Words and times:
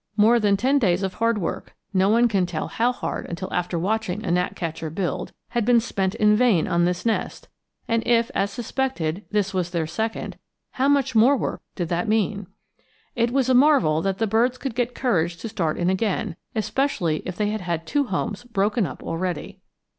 More 0.17 0.39
than 0.39 0.57
ten 0.57 0.79
days 0.79 1.03
of 1.03 1.13
hard 1.13 1.37
work 1.37 1.75
no 1.93 2.09
one 2.09 2.27
can 2.27 2.47
tell 2.47 2.69
how 2.69 2.91
hard 2.91 3.27
until 3.27 3.53
after 3.53 3.77
watching 3.77 4.25
a 4.25 4.29
gnatcatcher 4.31 4.89
build 4.89 5.31
had 5.49 5.63
been 5.63 5.79
spent 5.79 6.15
in 6.15 6.35
vain 6.35 6.67
on 6.67 6.85
this 6.85 7.05
nest; 7.05 7.49
and 7.87 8.01
if, 8.07 8.31
as 8.33 8.49
suspected, 8.49 9.25
this 9.29 9.53
was 9.53 9.69
their 9.69 9.85
second, 9.85 10.39
how 10.71 10.87
much 10.87 11.13
more 11.13 11.37
work 11.37 11.61
did 11.75 11.89
that 11.89 12.07
mean? 12.07 12.47
It 13.15 13.29
was 13.29 13.47
a 13.47 13.53
marvel 13.53 14.01
that 14.01 14.17
the 14.17 14.25
birds 14.25 14.57
could 14.57 14.73
get 14.73 14.95
courage 14.95 15.37
to 15.37 15.47
start 15.47 15.77
in 15.77 15.91
again, 15.91 16.35
especially 16.55 17.17
if 17.17 17.35
they 17.35 17.49
had 17.49 17.61
had 17.61 17.85
two 17.85 18.05
homes 18.05 18.43
broken 18.45 18.87
up 18.87 19.03
already. 19.03 19.59